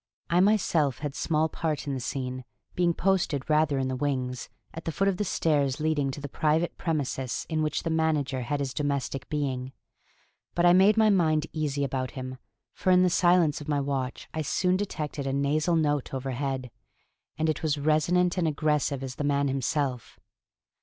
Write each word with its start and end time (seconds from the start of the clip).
I 0.31 0.39
myself 0.39 0.97
had 0.97 1.13
small 1.13 1.47
part 1.47 1.85
in 1.85 1.93
the 1.93 1.99
scene, 1.99 2.43
being 2.73 2.91
posted 2.91 3.47
rather 3.47 3.77
in 3.77 3.87
the 3.87 3.95
wings, 3.95 4.49
at 4.73 4.85
the 4.85 4.91
foot 4.91 5.07
of 5.07 5.17
the 5.17 5.23
stairs 5.23 5.79
leading 5.79 6.09
to 6.09 6.19
the 6.19 6.27
private 6.27 6.75
premises 6.75 7.45
in 7.49 7.61
which 7.61 7.83
the 7.83 7.91
manager 7.91 8.41
had 8.41 8.61
his 8.61 8.73
domestic 8.73 9.29
being. 9.29 9.73
But 10.55 10.65
I 10.65 10.73
made 10.73 10.97
my 10.97 11.11
mind 11.11 11.45
easy 11.53 11.83
about 11.83 12.09
him, 12.17 12.39
for 12.73 12.89
in 12.89 13.03
the 13.03 13.11
silence 13.11 13.61
of 13.61 13.67
my 13.69 13.79
watch 13.79 14.27
I 14.33 14.41
soon 14.41 14.75
detected 14.75 15.27
a 15.27 15.33
nasal 15.33 15.75
note 15.75 16.15
overhead, 16.15 16.71
and 17.37 17.47
it 17.47 17.61
was 17.61 17.77
resonant 17.77 18.39
and 18.39 18.47
aggressive 18.47 19.03
as 19.03 19.17
the 19.17 19.23
man 19.23 19.49
himself. 19.49 20.19